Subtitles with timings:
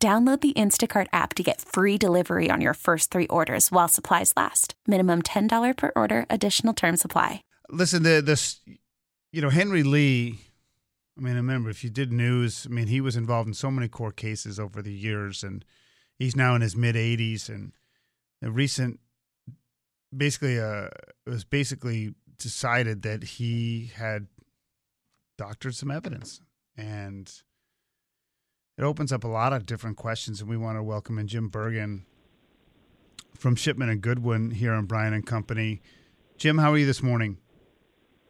[0.00, 4.32] Download the Instacart app to get free delivery on your first three orders while supplies
[4.36, 4.74] last.
[4.86, 7.42] Minimum $10 per order, additional term supply.
[7.68, 8.60] Listen, the this
[9.32, 10.38] you know, Henry Lee,
[11.18, 13.72] I mean, I remember if you did news, I mean, he was involved in so
[13.72, 15.64] many court cases over the years and
[16.16, 17.72] he's now in his mid 80s and
[18.40, 19.00] the recent
[20.16, 20.86] basically uh
[21.26, 24.28] it was basically decided that he had
[25.36, 26.40] doctored some evidence
[26.76, 27.42] and
[28.78, 31.50] it opens up a lot of different questions, and we want to welcome in Jim
[31.50, 32.02] Bergenn
[33.36, 35.82] from Shipman and Goodwin here on Brian and Company.
[36.36, 37.38] Jim, how are you this morning?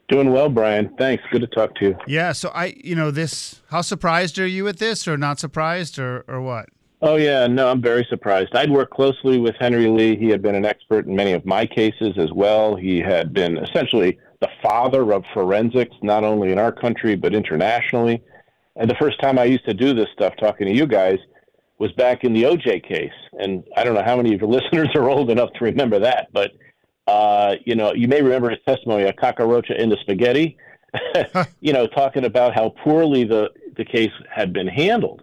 [0.09, 0.95] Doing well, Brian.
[0.97, 1.23] Thanks.
[1.31, 1.99] Good to talk to you.
[2.07, 2.33] Yeah.
[2.33, 3.61] So I, you know, this.
[3.69, 6.71] How surprised are you at this, or not surprised, or or what?
[7.03, 8.57] Oh yeah, no, I'm very surprised.
[8.57, 10.17] I'd worked closely with Henry Lee.
[10.17, 12.75] He had been an expert in many of my cases as well.
[12.75, 18.23] He had been essentially the father of forensics, not only in our country but internationally.
[18.79, 21.19] And the first time I used to do this stuff, talking to you guys,
[21.79, 23.13] was back in the OJ case.
[23.39, 26.29] And I don't know how many of your listeners are old enough to remember that,
[26.33, 26.53] but
[27.07, 30.57] uh, you know, you may remember his testimony, a cockroach in the spaghetti.
[31.61, 35.23] you know, talking about how poorly the the case had been handled.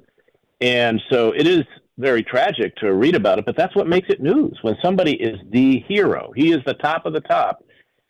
[0.62, 1.64] And so it is
[1.98, 4.58] very tragic to read about it, but that's what makes it news.
[4.62, 7.64] When somebody is the hero, he is the top of the top,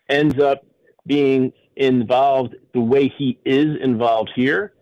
[0.08, 0.64] ends up
[1.06, 4.72] being involved the way he is involved here,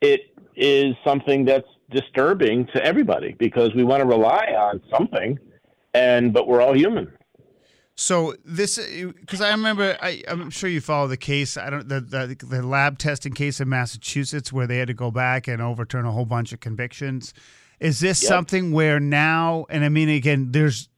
[0.00, 0.20] it
[0.56, 5.38] is something that's disturbing to everybody because we want to rely on something,
[5.94, 7.10] and but we're all human.
[7.98, 11.56] So this, because I remember, I, am sure you follow the case.
[11.56, 15.10] I don't the, the, the lab testing case in Massachusetts where they had to go
[15.10, 17.32] back and overturn a whole bunch of convictions.
[17.80, 18.28] Is this yep.
[18.28, 19.64] something where now?
[19.70, 20.90] And I mean, again, there's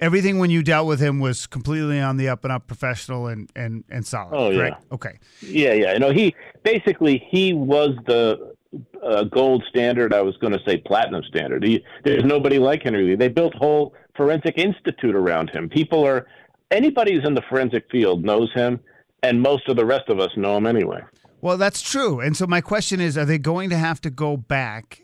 [0.00, 3.50] everything when you dealt with him was completely on the up and up, professional and
[3.56, 4.36] and and solid.
[4.36, 4.76] Oh correct?
[4.80, 5.18] yeah, okay.
[5.40, 5.92] Yeah, yeah.
[5.94, 8.54] You know, he basically he was the
[9.02, 10.12] uh, gold standard.
[10.12, 11.64] I was going to say platinum standard.
[11.64, 13.16] He, there's nobody like Henry Lee.
[13.16, 15.68] They built whole forensic institute around him.
[15.68, 16.26] People are
[16.70, 18.80] anybody who's in the forensic field knows him,
[19.22, 21.02] and most of the rest of us know him anyway.
[21.40, 22.20] Well, that's true.
[22.20, 25.02] And so my question is: Are they going to have to go back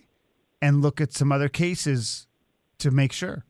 [0.60, 2.26] and look at some other cases
[2.78, 3.44] to make sure?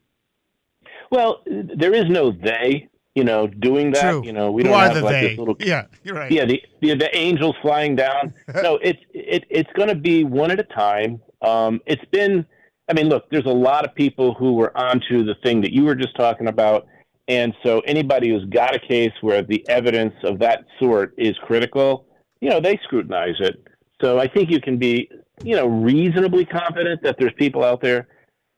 [1.13, 4.11] Well, there is no they, you know, doing that.
[4.11, 4.23] True.
[4.25, 5.29] You know, we Who don't have the like they?
[5.29, 5.57] this little.
[5.61, 6.33] Yeah, you're right.
[6.33, 8.33] Yeah, the the, the angels flying down.
[8.63, 11.21] no, it's it it's going to be one at a time.
[11.43, 12.47] Um, it's been.
[12.89, 15.85] I mean, look, there's a lot of people who were onto the thing that you
[15.85, 16.87] were just talking about.
[17.29, 22.07] And so anybody who's got a case where the evidence of that sort is critical,
[22.41, 23.63] you know, they scrutinize it.
[24.03, 25.09] So I think you can be,
[25.45, 28.09] you know, reasonably confident that there's people out there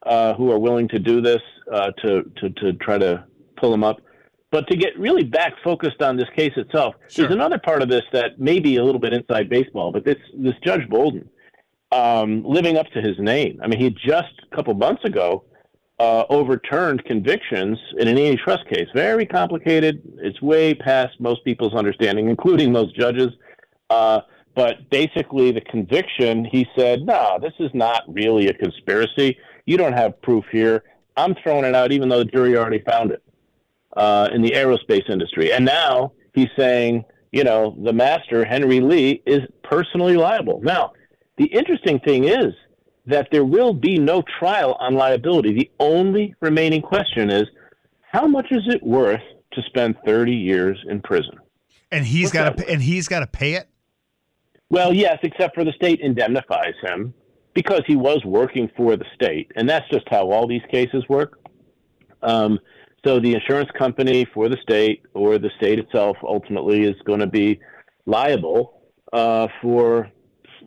[0.06, 1.42] uh, who are willing to do this
[1.72, 3.24] uh, to, to, to try to
[3.56, 4.00] pull them up.
[4.50, 7.24] But to get really back focused on this case itself, sure.
[7.24, 9.90] there's another part of this that may be a little bit inside baseball.
[9.90, 11.28] But this this Judge Bolden,
[11.90, 13.58] um, living up to his name.
[13.62, 15.44] I mean, he just a couple months ago
[15.98, 18.88] uh, overturned convictions in an antitrust case.
[18.94, 20.02] Very complicated.
[20.18, 23.30] It's way past most people's understanding, including most judges.
[23.90, 24.20] Uh,
[24.54, 29.36] but basically, the conviction, he said, no, this is not really a conspiracy.
[29.66, 30.82] You don't have proof here.
[31.16, 33.22] I'm throwing it out, even though the jury already found it
[33.96, 35.52] uh, in the aerospace industry.
[35.52, 40.60] And now he's saying, you know, the master, Henry Lee, is personally liable.
[40.62, 40.92] Now,
[41.36, 42.52] the interesting thing is
[43.06, 45.52] that there will be no trial on liability.
[45.52, 47.44] The only remaining question is
[48.02, 49.22] how much is it worth
[49.52, 51.38] to spend 30 years in prison?
[51.90, 53.68] And he's got to and he's got to pay it?
[54.70, 57.14] Well, yes, except for the state indemnifies him
[57.54, 61.38] because he was working for the state, and that's just how all these cases work.
[62.22, 62.58] Um,
[63.04, 67.26] so the insurance company for the state or the state itself ultimately is going to
[67.26, 67.60] be
[68.06, 68.80] liable
[69.12, 70.10] uh, for,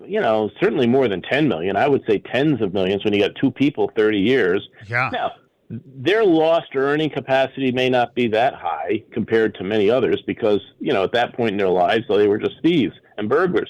[0.06, 1.76] you know, certainly more than 10 million.
[1.76, 4.68] I would say tens of millions when you got two people 30 years.
[4.88, 5.10] Yeah.
[5.12, 5.32] Now,
[5.70, 10.94] their lost earning capacity may not be that high compared to many others because, you
[10.94, 13.70] know, at that point in their lives, they were just thieves and burglars.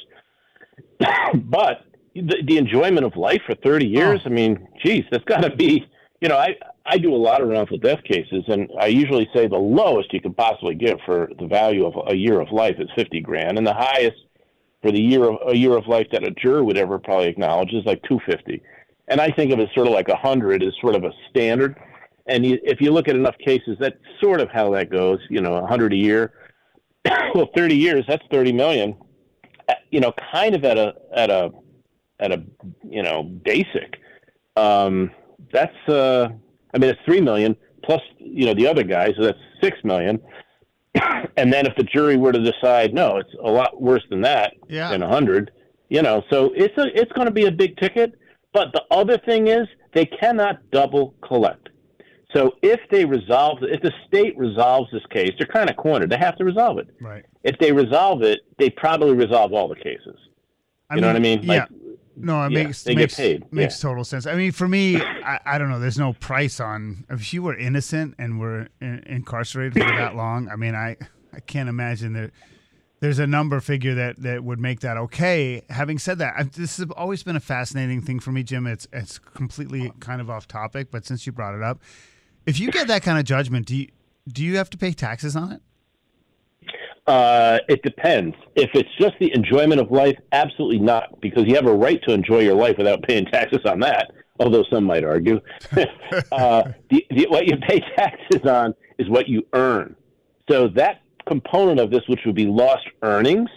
[1.36, 1.86] but
[2.22, 4.30] the, the enjoyment of life for 30 years, oh.
[4.30, 5.86] I mean, geez, that's got to be,
[6.22, 6.56] you know, I,
[6.86, 10.22] I do a lot of wrongful death cases, and I usually say the lowest you
[10.22, 13.68] could possibly get for the value of a year of life is 50 grand, and
[13.68, 14.18] the highest
[14.81, 17.74] for the year of a year of life that a juror would ever probably acknowledge
[17.74, 18.62] is like 250.
[19.08, 21.75] and I think of it sort of like hundred is sort of a standard.
[22.28, 25.20] And you, if you look at enough cases, that's sort of how that goes.
[25.30, 26.34] You know, hundred a year.
[27.34, 28.96] well, thirty years, that's thirty million.
[29.68, 31.52] Uh, You know, kind of at a at a
[32.19, 32.44] at a
[32.88, 33.98] you know basic.
[34.56, 35.12] Um,
[35.52, 36.30] that's uh,
[36.74, 40.19] I mean, it's three million plus you know the other guys, so that's six million.
[41.38, 44.54] and then if the jury were to decide no, it's a lot worse than that,
[44.68, 44.90] Yeah.
[44.90, 45.52] than a hundred,
[45.90, 48.14] you know, so it's a it's going to be a big ticket.
[48.54, 51.70] But the other thing is they cannot double collect.
[52.34, 56.10] So if they resolve, if the state resolves this case, they're kind of cornered.
[56.10, 56.88] They have to resolve it.
[57.00, 57.24] Right.
[57.44, 60.18] If they resolve it, they probably resolve all the cases.
[60.94, 61.42] You know what I mean?
[61.44, 61.66] Yeah.
[62.19, 63.19] No, it yeah, makes makes.
[63.52, 64.25] Makes total sense.
[64.25, 65.80] I mean, for me, I, I don't know.
[65.80, 70.50] There's no price on if you were innocent and were in, incarcerated for that long.
[70.50, 70.98] I mean, I
[71.34, 72.31] I can't imagine that
[73.00, 75.62] there's a number figure that that would make that okay.
[75.69, 78.66] Having said that, I, this has always been a fascinating thing for me, Jim.
[78.66, 81.80] It's it's completely kind of off topic, but since you brought it up,
[82.46, 83.90] if you get that kind of judgment, do you
[84.28, 85.62] do you have to pay taxes on it?
[87.07, 88.36] Uh, it depends.
[88.56, 92.13] If it's just the enjoyment of life, absolutely not, because you have a right to
[92.13, 94.12] enjoy your life without paying taxes on that.
[94.39, 95.39] Although some might argue,
[96.31, 99.95] uh, the, the, what you pay taxes on is what you earn.
[100.50, 103.50] So that component of this, which would be lost earnings,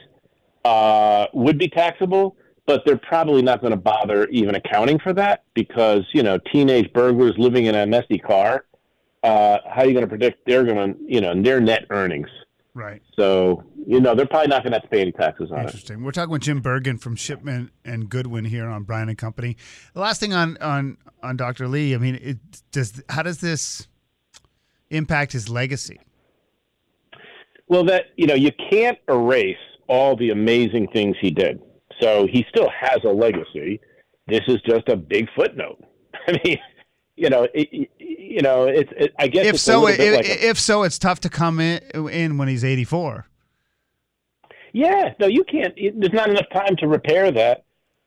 [0.65, 2.37] uh, would be taxable.
[2.67, 6.93] But they're probably not going to bother even accounting for that because you know teenage
[6.93, 8.65] burglars living in a messy car.
[9.25, 12.29] Uh, how are you going to predict they're going to you know their net earnings?
[12.75, 13.03] Right.
[13.17, 15.63] So, you know, they're probably not going to have to pay any taxes on it.
[15.65, 16.05] Interesting.
[16.05, 19.57] We're talking with Jim Bergenn from Shipman and Goodwin here on Brian and Company.
[19.95, 21.67] The last thing on on on Dr.
[21.67, 21.95] Lee.
[21.95, 22.39] I mean, it
[22.71, 23.03] does.
[23.09, 23.89] How does this
[24.91, 26.01] impact his legacy?
[27.69, 29.57] Well, that, you know, you can't erase
[29.87, 31.61] all the amazing things he did.
[32.01, 33.81] So he still has a legacy.
[34.27, 35.83] This is just a big footnote.
[36.29, 36.59] I mean,
[37.21, 38.91] you know, it, you know, it's.
[38.97, 41.21] It, I guess If it's so, little if, bit like a- if so, it's tough
[41.21, 43.27] to come in, in when he's eighty four.
[44.73, 45.75] Yeah, no, you can't.
[45.77, 47.65] There's not enough time to repair that.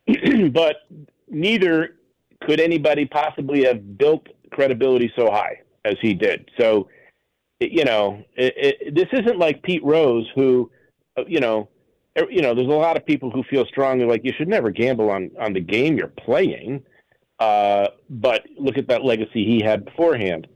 [0.51, 0.77] but
[1.29, 1.95] neither
[2.41, 6.49] could anybody possibly have built credibility so high as he did.
[6.59, 6.89] So,
[7.59, 10.69] you know, it, it, this isn't like Pete Rose, who,
[11.17, 11.69] uh, you know,
[12.17, 14.71] er- you know, there's a lot of people who feel strongly like you should never
[14.71, 16.83] gamble on on the game you're playing.
[17.43, 20.47] Uh, but look at that legacy he had beforehand.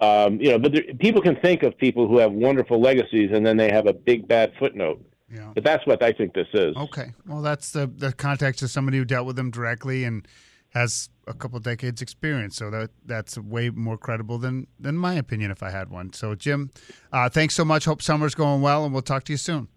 [0.00, 3.46] Um, you know, but there, people can think of people who have wonderful legacies and
[3.46, 5.00] then they have a big bad footnote.
[5.32, 5.52] Yeah.
[5.54, 6.76] But that's what I think this is.
[6.76, 7.12] Okay.
[7.26, 10.26] Well, that's the the context of somebody who dealt with them directly and
[10.70, 12.56] has a couple decades experience.
[12.56, 16.12] So that that's way more credible than than my opinion if I had one.
[16.12, 16.70] So Jim,
[17.12, 17.84] uh, thanks so much.
[17.84, 19.68] Hope summer's going well, and we'll talk to you soon.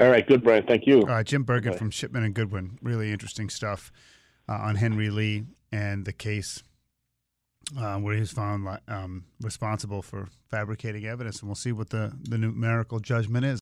[0.00, 0.64] All right, good, Brian.
[0.66, 1.00] Thank you.
[1.02, 1.78] Uh, Jim Bergenn Okay.
[1.78, 2.78] from Shipman and Goodwin.
[2.82, 3.90] Really interesting stuff
[4.48, 6.62] uh, on Henry Lee and the case
[7.76, 11.40] uh, where he was found um, responsible for fabricating evidence.
[11.40, 13.56] And we'll see what the, the numerical judgment is.